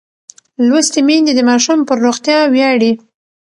[0.67, 2.91] لوستې میندې د ماشوم پر روغتیا ویاړي.